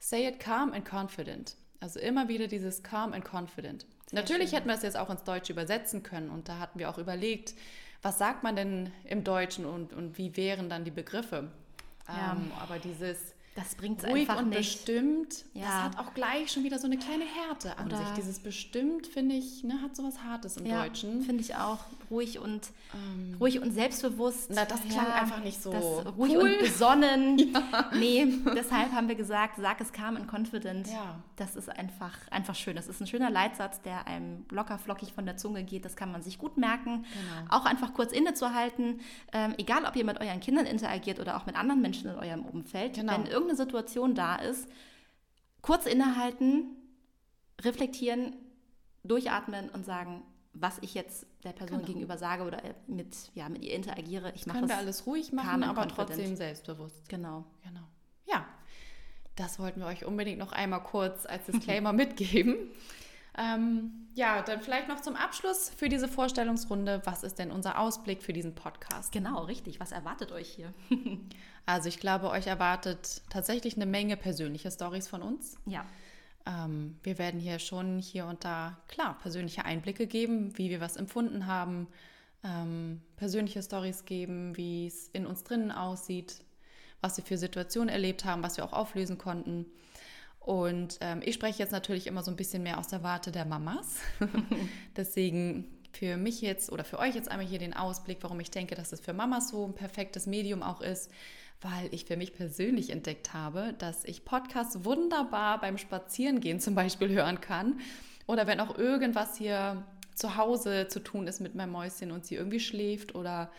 say 0.00 0.26
it 0.26 0.38
calm 0.38 0.72
and 0.72 0.84
confident. 0.84 1.56
Also 1.78 1.98
immer 1.98 2.28
wieder 2.28 2.46
dieses 2.46 2.82
calm 2.82 3.14
and 3.14 3.24
confident. 3.24 3.86
Sehr 4.06 4.20
Natürlich 4.20 4.50
schön. 4.50 4.58
hätten 4.58 4.68
wir 4.68 4.74
es 4.74 4.82
jetzt 4.82 4.98
auch 4.98 5.08
ins 5.08 5.24
Deutsche 5.24 5.52
übersetzen 5.52 6.02
können 6.02 6.28
und 6.30 6.48
da 6.48 6.58
hatten 6.58 6.78
wir 6.78 6.90
auch 6.90 6.98
überlegt, 6.98 7.54
was 8.02 8.18
sagt 8.18 8.42
man 8.42 8.56
denn 8.56 8.92
im 9.04 9.24
Deutschen 9.24 9.64
und, 9.64 9.92
und 9.92 10.18
wie 10.18 10.36
wären 10.36 10.68
dann 10.68 10.84
die 10.84 10.90
Begriffe. 10.90 11.50
Ja. 12.08 12.32
Ähm, 12.32 12.50
aber 12.60 12.78
dieses 12.78 13.34
das 13.56 13.74
bringt 13.74 13.98
es 13.98 14.04
einfach 14.04 14.38
und 14.38 14.50
nicht. 14.50 14.58
bestimmt, 14.58 15.44
ja. 15.54 15.62
das 15.62 15.72
hat 15.72 15.98
auch 15.98 16.14
gleich 16.14 16.52
schon 16.52 16.62
wieder 16.62 16.78
so 16.78 16.86
eine 16.86 16.98
kleine 16.98 17.24
Härte 17.24 17.76
an 17.78 17.86
Oder 17.86 17.98
sich. 17.98 18.08
Dieses 18.16 18.38
bestimmt, 18.38 19.08
finde 19.08 19.34
ich, 19.34 19.64
ne, 19.64 19.82
hat 19.82 19.96
so 19.96 20.04
was 20.04 20.22
Hartes 20.22 20.56
im 20.56 20.66
ja, 20.66 20.82
Deutschen. 20.82 21.22
finde 21.22 21.42
ich 21.42 21.56
auch. 21.56 21.78
Ruhig 22.10 22.38
und, 22.38 22.70
ähm, 22.94 23.36
ruhig 23.38 23.60
und 23.60 23.72
selbstbewusst. 23.72 24.50
Na, 24.52 24.64
das 24.64 24.80
klang 24.82 25.06
ja, 25.06 25.14
einfach 25.14 25.42
nicht 25.42 25.62
so 25.62 25.70
Ruhig 25.70 26.34
cool. 26.36 26.42
und 26.42 26.58
besonnen. 26.58 27.38
ja. 27.52 27.90
Nee, 27.94 28.26
deshalb 28.54 28.92
haben 28.92 29.08
wir 29.08 29.14
gesagt, 29.14 29.58
sag 29.60 29.80
es 29.80 29.92
calm 29.92 30.16
and 30.16 30.32
confident. 30.32 30.88
Ja. 30.88 31.20
Das 31.36 31.54
ist 31.54 31.68
einfach, 31.68 32.16
einfach 32.30 32.54
schön. 32.54 32.76
Das 32.76 32.88
ist 32.88 33.00
ein 33.00 33.06
schöner 33.06 33.30
Leitsatz, 33.30 33.80
der 33.82 34.06
einem 34.06 34.44
locker 34.50 34.78
flockig 34.78 35.12
von 35.12 35.24
der 35.24 35.36
Zunge 35.36 35.62
geht. 35.64 35.84
Das 35.84 35.96
kann 35.96 36.10
man 36.10 36.22
sich 36.22 36.38
gut 36.38 36.56
merken. 36.56 37.04
Genau. 37.12 37.56
Auch 37.56 37.64
einfach 37.64 37.94
kurz 37.94 38.12
innezuhalten. 38.12 39.00
Ähm, 39.32 39.54
egal, 39.58 39.84
ob 39.84 39.94
ihr 39.94 40.04
mit 40.04 40.20
euren 40.20 40.40
Kindern 40.40 40.66
interagiert 40.66 41.20
oder 41.20 41.36
auch 41.36 41.46
mit 41.46 41.56
anderen 41.56 41.80
Menschen 41.80 42.10
in 42.10 42.16
eurem 42.16 42.44
Umfeld. 42.44 42.94
Genau. 42.94 43.12
Wenn 43.12 43.26
irgendeine 43.40 43.56
Situation 43.56 44.14
da 44.14 44.36
ist, 44.36 44.68
kurz 45.62 45.86
innehalten, 45.86 46.76
reflektieren, 47.60 48.36
durchatmen 49.04 49.68
und 49.70 49.84
sagen, 49.84 50.22
was 50.52 50.78
ich 50.80 50.94
jetzt 50.94 51.26
der 51.44 51.52
Person 51.52 51.78
genau. 51.78 51.86
gegenüber 51.86 52.18
sage 52.18 52.44
oder 52.44 52.60
mit, 52.86 53.14
ja, 53.34 53.48
mit 53.48 53.62
ihr 53.62 53.74
interagiere. 53.74 54.32
Ich 54.34 54.46
mache 54.46 54.58
Können 54.58 54.68
wir 54.68 54.76
alles 54.76 55.06
ruhig 55.06 55.32
machen, 55.32 55.62
aber 55.62 55.86
trotzdem 55.88 56.36
selbstbewusst. 56.36 57.08
Genau. 57.08 57.44
genau. 57.62 57.86
Ja, 58.26 58.46
das 59.36 59.58
wollten 59.58 59.80
wir 59.80 59.86
euch 59.86 60.04
unbedingt 60.04 60.38
noch 60.38 60.52
einmal 60.52 60.82
kurz 60.82 61.24
als 61.26 61.46
Disclaimer 61.46 61.92
mitgeben. 61.94 62.56
Ähm, 63.40 64.08
ja, 64.14 64.42
dann 64.42 64.60
vielleicht 64.60 64.88
noch 64.88 65.00
zum 65.00 65.16
Abschluss 65.16 65.70
für 65.70 65.88
diese 65.88 66.08
Vorstellungsrunde. 66.08 67.00
Was 67.04 67.22
ist 67.22 67.38
denn 67.38 67.50
unser 67.50 67.78
Ausblick 67.78 68.22
für 68.22 68.34
diesen 68.34 68.54
Podcast? 68.54 69.12
Genau, 69.12 69.44
richtig. 69.44 69.80
Was 69.80 69.92
erwartet 69.92 70.30
euch 70.30 70.48
hier? 70.48 70.74
also 71.66 71.88
ich 71.88 71.98
glaube, 71.98 72.28
euch 72.28 72.46
erwartet 72.46 73.22
tatsächlich 73.30 73.76
eine 73.76 73.86
Menge 73.86 74.18
persönliche 74.18 74.70
Stories 74.70 75.08
von 75.08 75.22
uns. 75.22 75.56
Ja. 75.64 75.86
Ähm, 76.44 76.98
wir 77.02 77.16
werden 77.18 77.40
hier 77.40 77.58
schon 77.58 77.98
hier 77.98 78.26
und 78.26 78.44
da, 78.44 78.76
klar, 78.88 79.16
persönliche 79.22 79.64
Einblicke 79.64 80.06
geben, 80.06 80.56
wie 80.58 80.68
wir 80.68 80.80
was 80.80 80.96
empfunden 80.96 81.46
haben, 81.46 81.88
ähm, 82.44 83.00
persönliche 83.16 83.62
Stories 83.62 84.04
geben, 84.04 84.54
wie 84.56 84.86
es 84.86 85.08
in 85.08 85.24
uns 85.24 85.44
drinnen 85.44 85.72
aussieht, 85.72 86.42
was 87.00 87.16
wir 87.16 87.24
für 87.24 87.38
Situationen 87.38 87.88
erlebt 87.88 88.26
haben, 88.26 88.42
was 88.42 88.58
wir 88.58 88.64
auch 88.64 88.74
auflösen 88.74 89.16
konnten. 89.16 89.64
Und 90.40 90.98
ähm, 91.02 91.20
ich 91.22 91.34
spreche 91.34 91.58
jetzt 91.58 91.70
natürlich 91.70 92.06
immer 92.06 92.22
so 92.22 92.30
ein 92.30 92.36
bisschen 92.36 92.62
mehr 92.62 92.78
aus 92.78 92.88
der 92.88 93.02
Warte 93.02 93.30
der 93.30 93.44
Mamas. 93.44 93.96
Deswegen 94.96 95.80
für 95.92 96.16
mich 96.16 96.40
jetzt 96.40 96.72
oder 96.72 96.84
für 96.84 96.98
euch 96.98 97.14
jetzt 97.14 97.30
einmal 97.30 97.46
hier 97.46 97.58
den 97.58 97.74
Ausblick, 97.74 98.18
warum 98.22 98.40
ich 98.40 98.50
denke, 98.50 98.74
dass 98.74 98.92
es 98.92 99.00
für 99.00 99.12
Mamas 99.12 99.50
so 99.50 99.66
ein 99.66 99.74
perfektes 99.74 100.26
Medium 100.26 100.62
auch 100.62 100.80
ist, 100.80 101.10
weil 101.60 101.92
ich 101.92 102.06
für 102.06 102.16
mich 102.16 102.32
persönlich 102.32 102.90
entdeckt 102.90 103.34
habe, 103.34 103.74
dass 103.78 104.04
ich 104.04 104.24
Podcasts 104.24 104.84
wunderbar 104.84 105.60
beim 105.60 105.76
Spazierengehen 105.78 106.58
zum 106.58 106.74
Beispiel 106.74 107.10
hören 107.10 107.40
kann. 107.40 107.80
Oder 108.26 108.46
wenn 108.46 108.60
auch 108.60 108.78
irgendwas 108.78 109.36
hier 109.36 109.84
zu 110.14 110.36
Hause 110.36 110.88
zu 110.88 111.00
tun 111.00 111.26
ist 111.26 111.40
mit 111.40 111.54
meinem 111.54 111.72
Mäuschen 111.72 112.12
und 112.12 112.24
sie 112.24 112.36
irgendwie 112.36 112.60
schläft 112.60 113.14
oder 113.14 113.50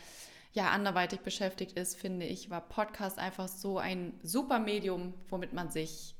ja 0.54 0.70
anderweitig 0.70 1.20
beschäftigt 1.20 1.78
ist, 1.78 1.96
finde 1.96 2.26
ich, 2.26 2.50
war 2.50 2.62
Podcast 2.62 3.20
einfach 3.20 3.48
so 3.48 3.78
ein 3.78 4.14
super 4.24 4.60
Medium, 4.60 5.14
womit 5.30 5.54
man 5.54 5.70
sich 5.70 6.16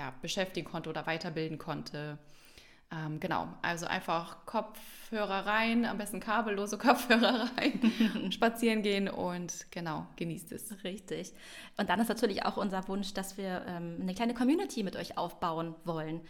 ja, 0.00 0.14
beschäftigen 0.22 0.66
konnte 0.66 0.88
oder 0.88 1.06
weiterbilden 1.06 1.58
konnte. 1.58 2.18
Ähm, 2.90 3.20
genau, 3.20 3.48
also 3.60 3.84
einfach 3.86 4.46
Kopfhörer 4.46 5.44
rein, 5.44 5.84
am 5.84 5.98
besten 5.98 6.20
kabellose 6.20 6.78
Kopfhörer 6.86 7.50
rein, 7.56 8.32
spazieren 8.32 8.82
gehen 8.82 9.10
und 9.10 9.66
genau, 9.70 10.06
genießt 10.16 10.52
es. 10.52 10.82
Richtig. 10.82 11.34
Und 11.76 11.90
dann 11.90 12.00
ist 12.00 12.08
natürlich 12.08 12.46
auch 12.46 12.56
unser 12.56 12.88
Wunsch, 12.88 13.12
dass 13.12 13.36
wir 13.36 13.62
ähm, 13.68 13.98
eine 14.00 14.14
kleine 14.14 14.32
Community 14.32 14.82
mit 14.82 14.96
euch 14.96 15.18
aufbauen 15.18 15.74
wollen. 15.84 16.22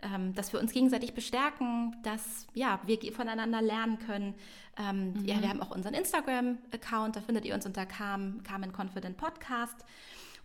Ähm, 0.00 0.32
dass 0.32 0.52
wir 0.52 0.60
uns 0.60 0.72
gegenseitig 0.72 1.12
bestärken, 1.12 1.96
dass 2.04 2.46
ja, 2.54 2.80
wir 2.86 3.12
voneinander 3.12 3.60
lernen 3.60 3.98
können. 3.98 4.36
Ähm, 4.78 5.12
mhm. 5.12 5.24
Ja, 5.24 5.42
wir 5.42 5.48
haben 5.48 5.60
auch 5.60 5.72
unseren 5.72 5.92
Instagram-Account, 5.94 7.16
da 7.16 7.20
findet 7.20 7.44
ihr 7.44 7.52
uns 7.52 7.66
unter 7.66 7.84
Carmen, 7.84 8.44
Carmen 8.44 8.72
Confident 8.72 9.16
Podcast 9.16 9.84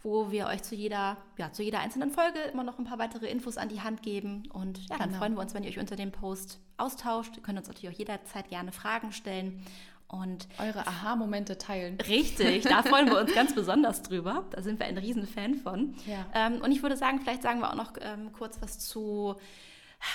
wo 0.03 0.31
wir 0.31 0.47
euch 0.47 0.61
zu 0.63 0.75
jeder, 0.75 1.17
ja, 1.37 1.51
zu 1.51 1.63
jeder 1.63 1.79
einzelnen 1.79 2.11
Folge 2.11 2.39
immer 2.51 2.63
noch 2.63 2.77
ein 2.77 2.83
paar 2.83 2.99
weitere 2.99 3.27
Infos 3.27 3.57
an 3.57 3.69
die 3.69 3.81
Hand 3.81 4.03
geben. 4.03 4.43
Und 4.51 4.77
ja, 4.89 4.97
dann 4.97 5.09
genau. 5.09 5.19
freuen 5.19 5.33
wir 5.35 5.41
uns, 5.41 5.53
wenn 5.53 5.63
ihr 5.63 5.69
euch 5.69 5.79
unter 5.79 5.95
dem 5.95 6.11
Post 6.11 6.59
austauscht. 6.77 7.37
Ihr 7.37 7.43
könnt 7.43 7.57
uns 7.57 7.67
natürlich 7.67 7.95
auch 7.95 7.97
jederzeit 7.97 8.49
gerne 8.49 8.71
Fragen 8.71 9.13
stellen. 9.13 9.65
Und 10.09 10.47
eure 10.59 10.85
Aha-Momente 10.85 11.57
teilen. 11.57 11.97
Richtig, 12.07 12.65
da 12.65 12.83
freuen 12.83 13.07
wir 13.07 13.19
uns 13.19 13.33
ganz 13.33 13.55
besonders 13.55 14.03
drüber. 14.03 14.45
Da 14.51 14.61
sind 14.61 14.79
wir 14.79 14.85
ein 14.85 14.97
Riesenfan 14.97 15.55
von. 15.55 15.95
Ja. 16.05 16.27
Ähm, 16.35 16.61
und 16.61 16.71
ich 16.71 16.83
würde 16.83 16.95
sagen, 16.95 17.19
vielleicht 17.21 17.41
sagen 17.41 17.61
wir 17.61 17.71
auch 17.71 17.75
noch 17.75 17.93
ähm, 17.99 18.31
kurz 18.31 18.61
was 18.61 18.77
zu 18.77 19.35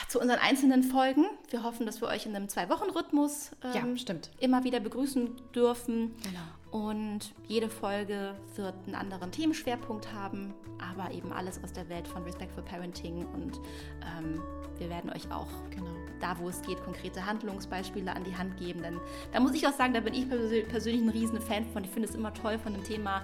zu 0.08 0.20
unseren 0.20 0.38
einzelnen 0.38 0.82
Folgen. 0.82 1.24
Wir 1.50 1.62
hoffen, 1.62 1.86
dass 1.86 2.00
wir 2.00 2.08
euch 2.08 2.26
in 2.26 2.36
einem 2.36 2.48
Zwei-Wochen-Rhythmus 2.48 3.52
ähm, 3.74 3.96
ja, 3.96 4.14
immer 4.38 4.64
wieder 4.64 4.80
begrüßen 4.80 5.30
dürfen. 5.54 6.14
Genau. 6.22 6.40
Und 6.70 7.34
jede 7.46 7.70
Folge 7.70 8.34
wird 8.56 8.74
einen 8.86 8.94
anderen 8.94 9.32
Themenschwerpunkt 9.32 10.12
haben, 10.12 10.52
aber 10.78 11.12
eben 11.12 11.32
alles 11.32 11.62
aus 11.64 11.72
der 11.72 11.88
Welt 11.88 12.06
von 12.06 12.22
Respectful 12.24 12.62
Parenting. 12.62 13.24
Und 13.26 13.58
ähm, 14.02 14.42
wir 14.76 14.90
werden 14.90 15.10
euch 15.10 15.30
auch 15.30 15.48
genau. 15.70 15.90
da, 16.20 16.38
wo 16.38 16.48
es 16.48 16.60
geht, 16.62 16.82
konkrete 16.84 17.24
Handlungsbeispiele 17.24 18.14
an 18.14 18.24
die 18.24 18.36
Hand 18.36 18.58
geben. 18.58 18.82
Denn 18.82 19.00
da 19.32 19.40
muss 19.40 19.54
ich 19.54 19.66
auch 19.66 19.72
sagen, 19.72 19.94
da 19.94 20.00
bin 20.00 20.12
ich 20.12 20.28
persönlich 20.28 21.02
ein 21.02 21.08
riesen 21.08 21.40
Fan 21.40 21.64
von. 21.64 21.84
Ich 21.84 21.90
finde 21.90 22.08
es 22.08 22.14
immer 22.14 22.34
toll, 22.34 22.58
von 22.58 22.74
dem 22.74 22.84
Thema 22.84 23.22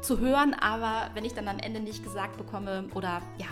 zu 0.00 0.20
hören, 0.20 0.54
aber 0.54 1.10
wenn 1.14 1.24
ich 1.24 1.34
dann 1.34 1.48
am 1.48 1.58
Ende 1.58 1.80
nicht 1.80 2.04
gesagt 2.04 2.36
bekomme 2.36 2.84
oder 2.94 3.22
ja, 3.38 3.46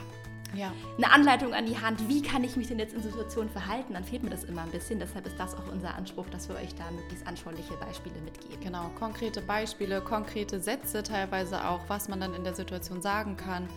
ja. 0.55 0.73
eine 0.97 1.11
Anleitung 1.11 1.55
an 1.55 1.67
die 1.67 1.79
Hand, 1.79 2.09
wie 2.09 2.23
kann 2.23 2.45
ich 2.45 2.57
mich 2.57 2.69
denn 2.69 2.79
jetzt 2.79 2.95
in 2.95 3.03
Situationen 3.03 3.51
verhalten, 3.51 3.95
dann 3.95 4.05
fehlt 4.05 4.23
mir 4.23 4.31
das 4.31 4.45
immer 4.45 4.63
ein 4.63 4.71
bisschen. 4.71 4.99
Deshalb 4.99 5.27
ist 5.27 5.39
das 5.39 5.55
auch 5.55 5.71
unser 5.73 5.95
Anspruch, 5.95 6.27
dass 6.31 6.49
wir 6.49 6.57
euch 6.57 6.75
da 6.75 6.91
möglichst 6.91 7.27
anschauliche 7.27 7.75
Beispiele 7.75 8.21
mitgeben. 8.21 8.61
Genau, 8.61 8.91
konkrete 8.99 9.41
Beispiele, 9.41 10.01
konkrete 10.01 10.61
Sätze 10.61 11.03
teilweise 11.03 11.67
auch, 11.67 11.81
was 11.89 12.09
man 12.09 12.21
dann 12.21 12.35
in 12.35 12.45
der 12.45 12.55
Situation 12.55 13.03
sagen 13.03 13.37
kann. 13.37 13.69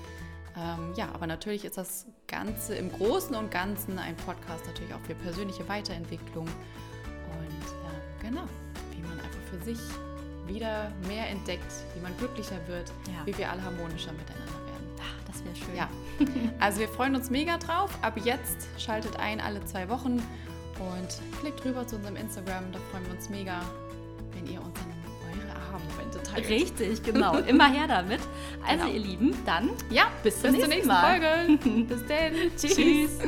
Ähm, 0.58 0.94
ja, 0.96 1.10
aber 1.13 1.27
natürlich 1.27 1.65
ist 1.65 1.77
das 1.77 2.05
Ganze 2.27 2.75
im 2.75 2.91
Großen 2.91 3.36
und 3.36 3.51
Ganzen 3.51 4.00
ein 4.00 4.15
Podcast 4.15 4.65
natürlich 4.65 4.94
auch 4.94 5.01
für 5.01 5.15
persönliche 5.15 5.67
Weiterentwicklung 5.67 6.46
und 6.46 7.65
äh, 7.65 8.25
genau, 8.25 8.44
wie 8.91 9.01
man 9.01 9.20
einfach 9.20 9.41
für 9.50 9.60
sich 9.63 9.79
wieder 10.48 10.91
mehr 11.08 11.29
entdeckt, 11.29 11.72
wie 11.96 12.01
man 12.01 12.15
glücklicher 12.17 12.60
wird, 12.67 12.89
ja. 13.08 13.25
wie 13.25 13.38
wir 13.38 13.51
alle 13.51 13.63
harmonischer 13.63 14.13
miteinander 14.13 14.64
das 15.36 15.44
wäre 15.46 15.56
schön. 15.56 15.75
Ja, 15.75 15.89
also 16.60 16.80
wir 16.80 16.88
freuen 16.88 17.15
uns 17.15 17.30
mega 17.30 17.58
drauf. 17.58 17.92
Ab 18.01 18.13
jetzt 18.24 18.68
schaltet 18.77 19.18
ein 19.20 19.42
alle 19.42 19.63
zwei 19.65 19.89
Wochen 19.89 20.22
und 20.80 21.39
klickt 21.39 21.63
rüber 21.65 21.86
zu 21.88 21.98
unserem 21.98 22.15
Instagram. 22.15 22.72
Da 22.72 22.80
freuen 22.92 23.06
wir 23.06 23.13
uns 23.13 23.30
mega, 23.30 23.62
wenn 24.34 24.46
ihr 24.51 24.62
uns 24.62 24.74
dann 24.80 24.96
Aha-Momente 25.75 26.22
teilt. 26.24 26.50
Richtig, 26.50 27.04
genau. 27.04 27.38
Immer 27.39 27.70
her 27.70 27.88
damit. 27.88 28.22
Also, 28.65 28.86
genau. 28.86 28.96
ihr 28.96 29.00
Lieben, 29.00 29.36
dann 29.46 29.72
ja, 29.89 30.06
bis, 30.24 30.36
bis 30.36 30.42
zur 30.42 30.51
nächsten, 30.51 30.70
nächsten 30.70 30.92
Folge. 30.92 31.86
bis 31.88 32.08
dann. 32.08 32.34
Tschüss. 32.58 32.75
Tschüss. 32.75 33.20